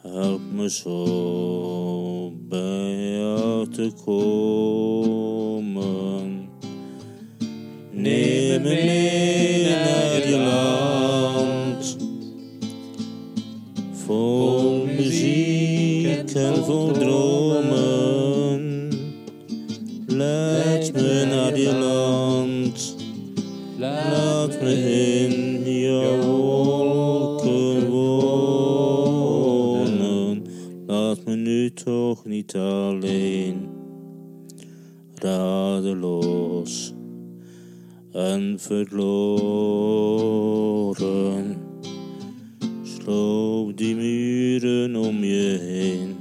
Help 0.00 0.40
me 0.52 0.70
zo 0.70 2.30
bij 2.48 3.01
te 3.72 3.90
komen. 4.04 5.50
Neem 7.90 8.62
me 8.62 8.68
mee 8.68 9.64
naar 9.64 10.28
je 10.28 10.36
land. 10.38 11.96
Vol 13.92 14.84
muziek 14.84 16.30
en 16.34 16.64
vol 16.64 16.92
dromen. 16.92 18.60
Leid 20.06 20.92
me 20.92 21.26
naar 21.30 21.58
je 21.58 21.74
land. 21.74 22.96
Laat 23.78 24.60
me 24.60 24.74
in 25.26 25.41
Radeloos 35.92 36.94
en 38.12 38.58
verloren. 38.58 39.16
Sloop 42.82 43.76
die 43.76 43.94
muren 43.94 44.96
om 44.96 45.24
je 45.24 45.58
heen. 45.60 46.16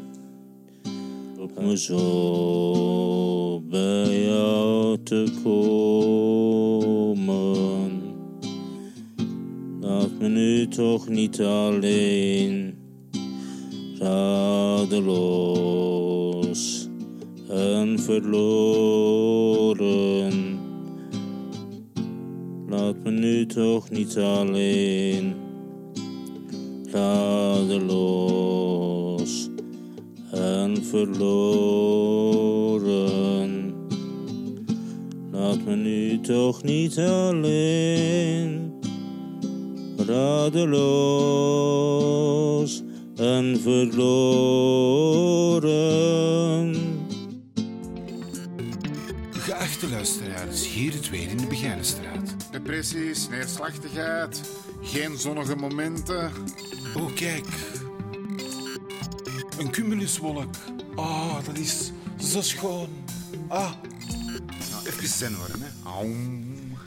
Help 1.36 1.62
me 1.62 1.78
zo 1.78 3.62
bij 3.70 4.24
jou 4.26 4.98
te 5.04 5.34
komen. 5.44 6.42
Laat 9.82 10.20
me 10.20 10.28
nu 10.28 10.68
toch 10.68 11.10
niet 11.10 11.42
alleen. 11.42 12.74
Radeloos 14.00 15.22
en 17.50 18.00
verloren. 18.00 19.21
Toch 23.54 23.90
niet 23.90 24.18
alleen. 24.18 25.36
Radeloos 26.92 28.30
en 30.32 30.84
verloren. 30.84 31.34
Laat 35.32 35.66
me 35.66 35.76
nu 35.76 36.20
toch 36.20 36.64
niet 36.64 36.98
alleen. 36.98 38.74
Radeloos 39.98 40.82
en 43.16 43.60
verloren. 43.62 44.00
Geachte 49.32 49.90
luisteraars, 49.90 50.74
hier 50.74 50.94
het 50.94 51.10
weer 51.10 51.30
in 51.30 51.38
de 51.38 51.48
Begijnenstraat. 51.48 52.01
Depressies, 52.64 53.30
neerslachtigheid, 53.30 54.42
geen 54.82 55.18
zonnige 55.18 55.56
momenten. 55.56 56.32
Oh, 56.96 57.16
kijk. 57.16 57.46
Een 59.58 59.72
cumuluswolk. 59.72 60.56
Ah, 60.96 61.46
dat 61.46 61.58
is 61.58 61.92
zo 62.20 62.42
schoon. 62.42 62.90
Ah. 63.48 63.72
Nou, 64.72 64.88
even 64.88 65.08
zen 65.08 65.38
worden, 65.38 65.62
hè. 65.62 65.90
Aum. 65.90 66.78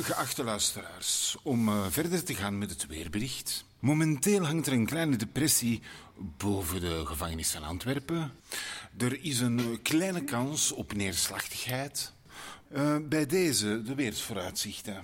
Geachte 0.00 0.44
luisteraars, 0.44 1.36
om 1.42 1.68
eh, 1.68 1.86
verder 1.90 2.24
te 2.24 2.34
gaan 2.34 2.58
met 2.58 2.70
het 2.70 2.86
weerbericht. 2.86 3.64
Momenteel 3.78 4.46
hangt 4.46 4.66
er 4.66 4.72
een 4.72 4.86
kleine 4.86 5.16
depressie 5.16 5.82
boven 6.16 6.80
de 6.80 7.02
gevangenis 7.06 7.50
van 7.50 7.62
Antwerpen. 7.62 8.32
Er 8.98 9.24
is 9.24 9.40
een 9.40 9.78
kleine 9.82 10.24
kans 10.24 10.72
op 10.72 10.94
neerslachtigheid. 10.94 12.12
Eh, 12.70 12.96
bij 13.02 13.26
deze 13.26 13.82
de 13.82 13.94
weersvooruitzichten. 13.94 15.02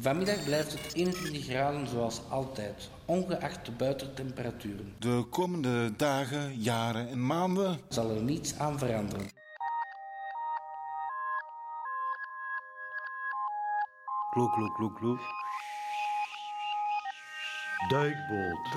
Vanmiddag 0.00 0.44
blijft 0.44 0.72
het 0.72 0.94
21 0.94 1.44
graden 1.44 1.86
zoals 1.86 2.20
altijd, 2.28 2.90
ongeacht 3.04 3.64
de 3.64 3.72
buitentemperaturen. 3.72 4.94
De 4.98 5.26
komende 5.30 5.96
dagen, 5.96 6.60
jaren 6.60 7.08
en 7.08 7.26
maanden 7.26 7.80
Zal 7.88 8.10
er 8.10 8.22
niets 8.22 8.58
aan 8.58 8.78
veranderen. 8.78 9.30
Kloek, 14.30 14.52
kloek, 14.52 14.74
kloek, 14.74 14.96
kloek. 14.96 15.20
Duikboot. 17.88 18.68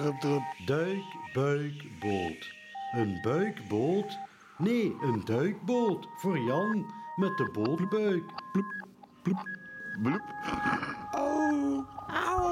Duikbuikboot. 0.65 2.53
Een 2.91 3.21
buikboot? 3.21 4.19
Nee, 4.57 4.95
een 5.01 5.21
duikboot. 5.25 6.07
Voor 6.17 6.39
Jan 6.39 7.00
met 7.21 7.37
de 7.37 7.45
bol 7.53 7.75
Bloep, 7.75 8.73
bloep, 9.23 9.47
bloep. 10.01 10.21
Au, 11.11 11.85
au. 12.09 12.50